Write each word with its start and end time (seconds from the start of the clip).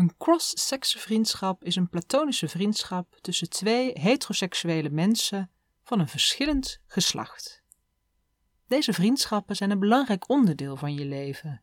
Een 0.00 0.16
cross-sekse 0.18 0.98
vriendschap 0.98 1.64
is 1.64 1.76
een 1.76 1.88
platonische 1.88 2.48
vriendschap 2.48 3.18
tussen 3.20 3.50
twee 3.50 3.98
heteroseksuele 3.98 4.90
mensen 4.90 5.50
van 5.82 6.00
een 6.00 6.08
verschillend 6.08 6.80
geslacht. 6.86 7.62
Deze 8.66 8.92
vriendschappen 8.92 9.56
zijn 9.56 9.70
een 9.70 9.78
belangrijk 9.78 10.28
onderdeel 10.28 10.76
van 10.76 10.94
je 10.94 11.04
leven, 11.04 11.62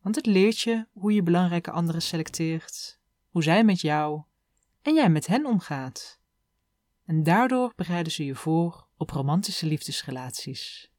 want 0.00 0.14
het 0.14 0.26
leert 0.26 0.60
je 0.60 0.86
hoe 0.92 1.12
je 1.12 1.22
belangrijke 1.22 1.70
anderen 1.70 2.02
selecteert, 2.02 2.98
hoe 3.28 3.42
zij 3.42 3.64
met 3.64 3.80
jou 3.80 4.22
en 4.82 4.94
jij 4.94 5.10
met 5.10 5.26
hen 5.26 5.46
omgaat. 5.46 6.20
En 7.04 7.22
daardoor 7.22 7.72
bereiden 7.76 8.12
ze 8.12 8.24
je 8.24 8.34
voor 8.34 8.86
op 8.96 9.10
romantische 9.10 9.66
liefdesrelaties. 9.66 10.90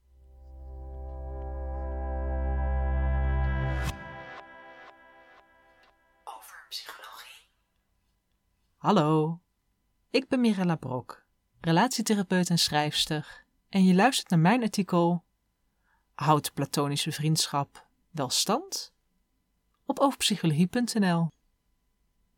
Hallo, 8.78 9.39
ik 10.10 10.28
ben 10.28 10.42
Mirella 10.42 10.75
Brok, 10.75 11.25
relatietherapeut 11.61 12.50
en 12.50 12.60
schrijfster, 12.60 13.43
en 13.69 13.83
je 13.83 13.96
luistert 13.96 14.29
naar 14.29 14.39
mijn 14.39 14.64
artikel 14.64 15.24
Houdt 16.14 16.54
platonische 16.54 17.11
vriendschap 17.11 17.88
wel 18.11 18.29
stand? 18.29 18.93
Op 19.86 20.00
overpsychologie.nl. 20.00 21.28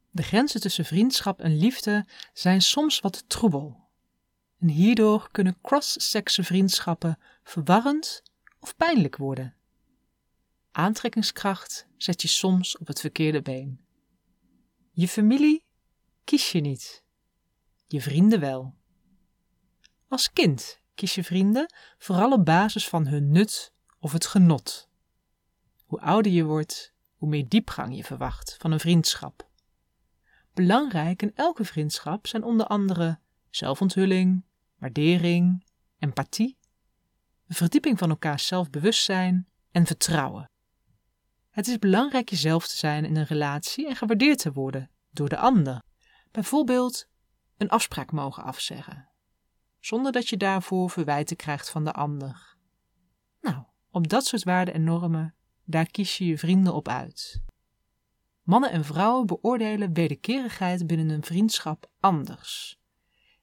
De 0.10 0.24
grenzen 0.24 0.62
tussen 0.62 0.86
vriendschap 0.86 1.40
en 1.40 1.58
liefde 1.58 2.06
zijn 2.34 2.62
soms 2.62 3.00
wat 3.00 3.24
troebel. 3.28 3.90
En 4.60 4.68
hierdoor 4.68 5.32
kunnen 5.32 5.58
cross-sekse 5.62 6.44
vriendschappen 6.44 7.20
verwarrend 7.44 8.24
of 8.60 8.76
pijnlijk 8.76 9.18
worden. 9.18 9.56
Aantrekkingskracht 10.72 11.88
zet 11.98 12.22
je 12.22 12.28
soms 12.28 12.78
op 12.78 12.88
het 12.88 13.00
verkeerde 13.00 13.42
been. 13.42 13.80
Je 14.94 15.08
familie 15.08 15.66
kies 16.24 16.52
je 16.52 16.62
niet, 16.62 17.04
je 17.88 18.02
vrienden 18.02 18.40
wel. 18.40 18.76
Als 20.08 20.32
kind 20.34 20.82
kies 20.96 21.16
je 21.16 21.24
vrienden 21.24 21.74
vooral 21.98 22.32
op 22.32 22.46
basis 22.46 22.88
van 22.88 23.08
hun 23.08 23.32
nut 23.32 23.74
of 24.00 24.12
het 24.12 24.26
genot. 24.26 24.90
Hoe 25.86 26.02
ouder 26.02 26.32
je 26.32 26.44
wordt, 26.44 26.94
hoe 27.16 27.30
meer 27.30 27.48
diepgang 27.50 27.96
je 27.96 28.04
verwacht 28.04 28.56
van 28.60 28.72
een 28.72 28.80
vriendschap. 28.80 29.50
Belangrijk 30.54 31.22
in 31.22 31.36
elke 31.36 31.66
vriendschap 31.66 32.28
zijn 32.28 32.44
onder 32.44 32.66
andere 32.66 33.20
zelfonthulling, 33.50 34.46
waardering, 34.78 35.66
empathie, 36.00 36.58
verdieping 37.48 37.98
van 37.98 38.10
elkaars 38.10 38.48
zelfbewustzijn 38.48 39.48
en 39.72 39.86
vertrouwen. 39.86 40.51
Het 41.52 41.68
is 41.68 41.80
belangrijk 41.80 42.30
jezelf 42.30 42.68
te 42.68 42.78
zijn 42.78 43.06
in 43.06 43.16
een 43.16 43.26
relatie 43.26 43.88
en 43.88 43.96
gewaardeerd 43.96 44.38
te 44.38 44.52
worden 44.52 44.90
door 45.10 45.30
de 45.30 45.38
ander. 45.38 45.82
Bijvoorbeeld 46.32 47.08
een 47.58 47.70
afspraak 47.70 48.12
mogen 48.12 48.44
afzeggen, 48.44 49.10
zonder 49.80 50.12
dat 50.12 50.28
je 50.28 50.38
daarvoor 50.38 50.90
verwijten 50.90 51.36
krijgt 51.36 51.70
van 51.70 51.86
de 51.86 51.92
ander. 51.92 52.56
Nou, 53.42 53.64
op 53.90 54.08
dat 54.08 54.26
soort 54.26 54.44
waarden 54.44 54.74
en 54.74 54.84
normen, 54.84 55.36
daar 55.66 55.86
kies 55.86 56.18
je 56.18 56.26
je 56.26 56.38
vrienden 56.38 56.74
op 56.74 56.88
uit. 56.88 57.42
Mannen 58.44 58.72
en 58.72 58.86
vrouwen 58.86 59.28
beoordelen 59.28 59.94
wederkerigheid 59.94 60.88
binnen 60.88 61.10
een 61.10 61.24
vriendschap 61.24 61.90
anders. 62.00 62.80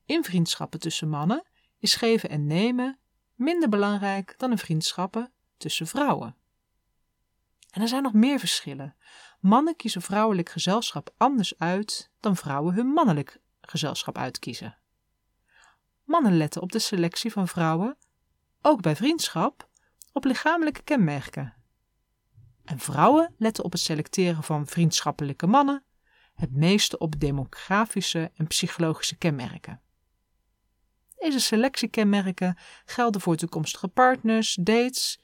In 0.04 0.24
vriendschappen 0.24 0.80
tussen 0.80 1.08
mannen 1.08 1.46
is 1.78 1.94
geven 1.94 2.30
en 2.30 2.46
nemen 2.46 2.98
minder 3.34 3.68
belangrijk 3.68 4.34
dan 4.36 4.50
in 4.50 4.58
vriendschappen 4.58 5.32
tussen 5.56 5.86
vrouwen. 5.86 6.36
En 7.70 7.82
er 7.82 7.88
zijn 7.88 8.02
nog 8.02 8.12
meer 8.12 8.38
verschillen. 8.38 8.96
Mannen 9.40 9.76
kiezen 9.76 10.02
vrouwelijk 10.02 10.48
gezelschap 10.48 11.14
anders 11.16 11.58
uit 11.58 12.10
dan 12.20 12.36
vrouwen 12.36 12.74
hun 12.74 12.86
mannelijk 12.86 13.40
gezelschap 13.60 14.18
uitkiezen. 14.18 14.78
Mannen 16.04 16.36
letten 16.36 16.62
op 16.62 16.72
de 16.72 16.78
selectie 16.78 17.32
van 17.32 17.48
vrouwen, 17.48 17.96
ook 18.62 18.82
bij 18.82 18.96
vriendschap, 18.96 19.68
op 20.12 20.24
lichamelijke 20.24 20.82
kenmerken. 20.82 21.54
En 22.64 22.78
vrouwen 22.78 23.34
letten 23.38 23.64
op 23.64 23.72
het 23.72 23.80
selecteren 23.80 24.42
van 24.42 24.66
vriendschappelijke 24.66 25.46
mannen, 25.46 25.84
het 26.34 26.52
meeste 26.52 26.98
op 26.98 27.20
demografische 27.20 28.30
en 28.34 28.46
psychologische 28.46 29.16
kenmerken. 29.16 29.80
Deze 31.18 31.40
selectiekenmerken 31.40 32.58
gelden 32.84 33.20
voor 33.20 33.36
toekomstige 33.36 33.88
partners, 33.88 34.54
dates 34.60 35.20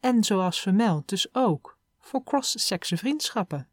en 0.00 0.24
zoals 0.24 0.60
vermeld 0.60 1.08
dus 1.08 1.34
ook 1.34 1.77
voor 2.00 2.24
cross-sekse 2.24 2.96
vriendschappen. 2.96 3.68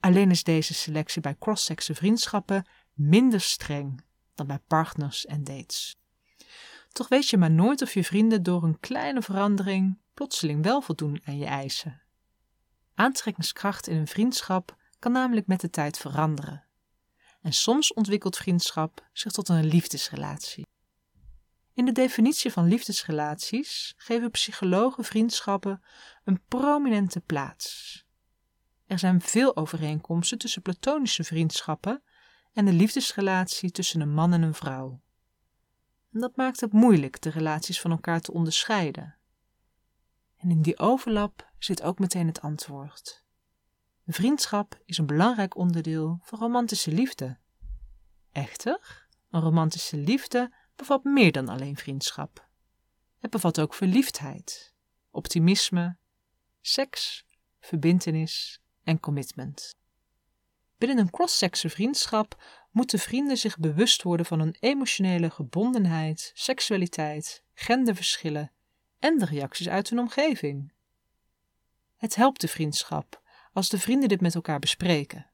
Alleen 0.00 0.30
is 0.30 0.44
deze 0.44 0.74
selectie 0.74 1.20
bij 1.20 1.36
cross-sekse 1.38 1.94
vriendschappen 1.94 2.66
minder 2.92 3.40
streng 3.40 4.04
dan 4.34 4.46
bij 4.46 4.58
partners 4.58 5.26
en 5.26 5.44
dates. 5.44 5.96
Toch 6.92 7.08
weet 7.08 7.28
je 7.28 7.36
maar 7.36 7.50
nooit 7.50 7.82
of 7.82 7.94
je 7.94 8.04
vrienden 8.04 8.42
door 8.42 8.62
een 8.62 8.80
kleine 8.80 9.22
verandering 9.22 9.98
plotseling 10.14 10.62
wel 10.62 10.80
voldoen 10.80 11.20
aan 11.24 11.38
je 11.38 11.46
eisen. 11.46 12.02
Aantrekkingskracht 12.94 13.86
in 13.86 13.96
een 13.96 14.06
vriendschap 14.06 14.76
kan 14.98 15.12
namelijk 15.12 15.46
met 15.46 15.60
de 15.60 15.70
tijd 15.70 15.98
veranderen. 15.98 16.64
En 17.42 17.52
soms 17.52 17.92
ontwikkelt 17.92 18.36
vriendschap 18.36 19.08
zich 19.12 19.32
tot 19.32 19.48
een 19.48 19.64
liefdesrelatie. 19.64 20.66
In 21.74 21.84
de 21.84 21.92
definitie 21.92 22.52
van 22.52 22.68
liefdesrelaties 22.68 23.94
geven 23.96 24.30
psychologen 24.30 25.04
vriendschappen 25.04 25.82
een 26.24 26.42
prominente 26.48 27.20
plaats. 27.20 28.04
Er 28.86 28.98
zijn 28.98 29.20
veel 29.20 29.56
overeenkomsten 29.56 30.38
tussen 30.38 30.62
platonische 30.62 31.24
vriendschappen 31.24 32.02
en 32.52 32.64
de 32.64 32.72
liefdesrelatie 32.72 33.70
tussen 33.70 34.00
een 34.00 34.14
man 34.14 34.32
en 34.32 34.42
een 34.42 34.54
vrouw. 34.54 35.00
En 36.12 36.20
dat 36.20 36.36
maakt 36.36 36.60
het 36.60 36.72
moeilijk 36.72 37.20
de 37.20 37.30
relaties 37.30 37.80
van 37.80 37.90
elkaar 37.90 38.20
te 38.20 38.32
onderscheiden. 38.32 39.16
En 40.36 40.50
in 40.50 40.62
die 40.62 40.78
overlap 40.78 41.52
zit 41.58 41.82
ook 41.82 41.98
meteen 41.98 42.26
het 42.26 42.40
antwoord. 42.40 43.24
Vriendschap 44.06 44.80
is 44.84 44.98
een 44.98 45.06
belangrijk 45.06 45.56
onderdeel 45.56 46.18
van 46.22 46.38
romantische 46.38 46.92
liefde. 46.92 47.38
Echter, 48.32 49.06
een 49.30 49.40
romantische 49.40 49.96
liefde 49.96 50.52
bevat 50.76 51.04
meer 51.04 51.32
dan 51.32 51.48
alleen 51.48 51.76
vriendschap. 51.76 52.48
Het 53.18 53.30
bevat 53.30 53.60
ook 53.60 53.74
verliefdheid, 53.74 54.74
optimisme, 55.10 55.96
seks, 56.60 57.24
verbintenis 57.60 58.60
en 58.82 59.00
commitment. 59.00 59.76
Binnen 60.78 60.98
een 60.98 61.10
cross-sekse 61.10 61.70
vriendschap 61.70 62.42
moeten 62.70 62.98
vrienden 62.98 63.36
zich 63.36 63.58
bewust 63.58 64.02
worden 64.02 64.26
van 64.26 64.38
hun 64.38 64.56
emotionele 64.60 65.30
gebondenheid, 65.30 66.30
seksualiteit, 66.34 67.42
genderverschillen 67.54 68.52
en 68.98 69.18
de 69.18 69.24
reacties 69.24 69.68
uit 69.68 69.90
hun 69.90 69.98
omgeving. 69.98 70.72
Het 71.96 72.14
helpt 72.14 72.40
de 72.40 72.48
vriendschap 72.48 73.22
als 73.52 73.68
de 73.68 73.78
vrienden 73.78 74.08
dit 74.08 74.20
met 74.20 74.34
elkaar 74.34 74.58
bespreken. 74.58 75.30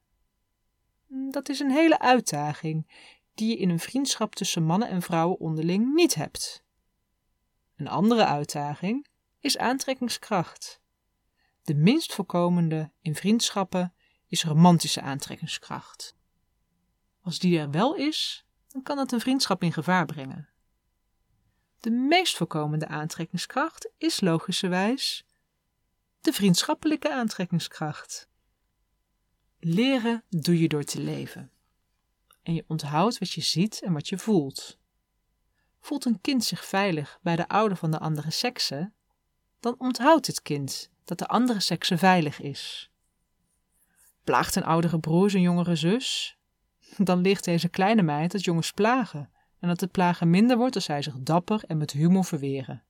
Dat 1.30 1.48
is 1.48 1.60
een 1.60 1.70
hele 1.70 1.98
uitdaging 1.98 2.90
die 3.34 3.48
je 3.48 3.56
in 3.56 3.70
een 3.70 3.80
vriendschap 3.80 4.34
tussen 4.34 4.62
mannen 4.62 4.88
en 4.88 5.02
vrouwen 5.02 5.38
onderling 5.38 5.94
niet 5.94 6.14
hebt. 6.14 6.64
Een 7.76 7.88
andere 7.88 8.24
uitdaging 8.24 9.06
is 9.40 9.58
aantrekkingskracht. 9.58 10.80
De 11.62 11.74
minst 11.74 12.14
voorkomende 12.14 12.92
in 13.00 13.14
vriendschappen 13.14 13.94
is 14.26 14.44
romantische 14.44 15.00
aantrekkingskracht. 15.00 16.16
Als 17.22 17.38
die 17.38 17.58
er 17.58 17.70
wel 17.70 17.94
is, 17.94 18.44
dan 18.68 18.82
kan 18.82 18.98
het 18.98 19.12
een 19.12 19.20
vriendschap 19.20 19.62
in 19.62 19.72
gevaar 19.72 20.06
brengen. 20.06 20.48
De 21.80 21.90
meest 21.90 22.36
voorkomende 22.36 22.86
aantrekkingskracht 22.86 23.90
is 23.96 24.20
logischerwijs 24.20 25.24
de 26.20 26.32
vriendschappelijke 26.32 27.12
aantrekkingskracht. 27.12 28.28
Leren 29.58 30.24
doe 30.28 30.60
je 30.60 30.68
door 30.68 30.84
te 30.84 31.00
leven. 31.00 31.50
En 32.42 32.54
je 32.54 32.64
onthoudt 32.66 33.18
wat 33.18 33.30
je 33.30 33.40
ziet 33.40 33.80
en 33.82 33.92
wat 33.92 34.08
je 34.08 34.18
voelt. 34.18 34.78
Voelt 35.80 36.04
een 36.04 36.20
kind 36.20 36.44
zich 36.44 36.64
veilig 36.64 37.18
bij 37.22 37.36
de 37.36 37.48
ouder 37.48 37.76
van 37.76 37.90
de 37.90 37.98
andere 37.98 38.30
sekse, 38.30 38.92
dan 39.60 39.74
onthoudt 39.78 40.26
het 40.26 40.42
kind 40.42 40.90
dat 41.04 41.18
de 41.18 41.26
andere 41.26 41.60
sekse 41.60 41.98
veilig 41.98 42.40
is. 42.40 42.90
Plaagt 44.24 44.56
een 44.56 44.64
oudere 44.64 45.00
broer 45.00 45.30
zijn 45.30 45.42
jongere 45.42 45.76
zus, 45.76 46.38
dan 46.96 47.20
ligt 47.20 47.44
deze 47.44 47.68
kleine 47.68 48.02
meid 48.02 48.32
dat 48.32 48.44
jongens 48.44 48.72
plagen 48.72 49.30
en 49.58 49.68
dat 49.68 49.80
het 49.80 49.90
plagen 49.90 50.30
minder 50.30 50.56
wordt 50.56 50.74
als 50.74 50.84
zij 50.84 51.02
zich 51.02 51.18
dapper 51.18 51.64
en 51.66 51.76
met 51.76 51.90
humor 51.90 52.24
verweren. 52.24 52.84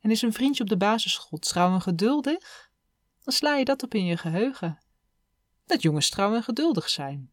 En 0.00 0.10
is 0.10 0.22
een 0.22 0.32
vriendje 0.32 0.62
op 0.62 0.68
de 0.68 0.76
basisschool 0.76 1.38
trouw 1.38 1.74
en 1.74 1.80
geduldig? 1.80 2.70
Dan 3.22 3.32
sla 3.32 3.56
je 3.56 3.64
dat 3.64 3.82
op 3.82 3.94
in 3.94 4.04
je 4.04 4.16
geheugen. 4.16 4.78
Dat 5.66 5.82
jongens 5.82 6.10
trouw 6.10 6.34
en 6.34 6.42
geduldig 6.42 6.88
zijn. 6.88 7.30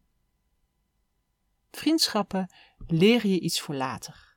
Vriendschappen 1.77 2.49
leren 2.87 3.29
je 3.29 3.39
iets 3.39 3.61
voor 3.61 3.75
later. 3.75 4.35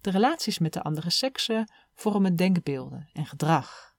De 0.00 0.10
relaties 0.10 0.58
met 0.58 0.72
de 0.72 0.82
andere 0.82 1.10
sekse 1.10 1.68
vormen 1.94 2.36
denkbeelden 2.36 3.08
en 3.12 3.26
gedrag. 3.26 3.94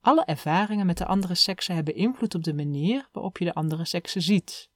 Alle 0.00 0.24
ervaringen 0.24 0.86
met 0.86 0.98
de 0.98 1.06
andere 1.06 1.34
sekse 1.34 1.72
hebben 1.72 1.94
invloed 1.94 2.34
op 2.34 2.44
de 2.44 2.54
manier 2.54 3.08
waarop 3.12 3.38
je 3.38 3.44
de 3.44 3.54
andere 3.54 3.84
sekse 3.84 4.20
ziet, 4.20 4.70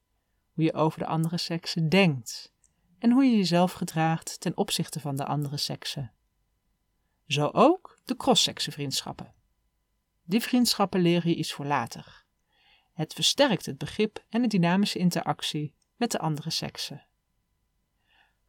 hoe 0.51 0.63
je 0.63 0.73
over 0.73 0.99
de 0.99 1.05
andere 1.05 1.37
sekse 1.37 1.87
denkt 1.87 2.53
en 2.99 3.11
hoe 3.11 3.23
je 3.23 3.37
jezelf 3.37 3.71
gedraagt 3.71 4.39
ten 4.39 4.57
opzichte 4.57 4.99
van 4.99 5.15
de 5.15 5.25
andere 5.25 5.57
sekse. 5.57 6.11
Zo 7.27 7.49
ook 7.53 7.99
de 8.05 8.15
cross-sekse 8.15 8.71
vriendschappen. 8.71 9.33
Die 10.23 10.41
vriendschappen 10.41 11.01
leren 11.01 11.29
je 11.29 11.35
iets 11.35 11.53
voor 11.53 11.65
later. 11.65 12.25
Het 12.93 13.13
versterkt 13.13 13.65
het 13.65 13.77
begrip 13.77 14.25
en 14.29 14.41
de 14.41 14.47
dynamische 14.47 14.99
interactie 14.99 15.77
met 15.99 16.11
de 16.11 16.19
andere 16.19 16.49
sekse. 16.49 17.01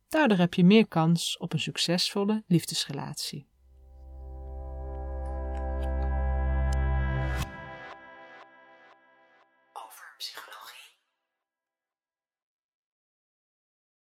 Daardoor 0.09 0.39
heb 0.39 0.55
je 0.55 0.65
meer 0.65 0.87
kans 0.87 1.37
op 1.39 1.53
een 1.53 1.61
succesvolle 1.61 2.45
liefdesrelatie. 2.47 3.50